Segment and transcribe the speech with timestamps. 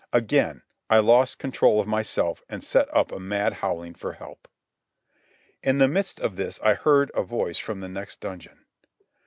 [0.11, 4.47] Again I lost control of myself and set up a mad howling for help.
[5.61, 8.65] In the midst of this I heard a voice from the next dungeon.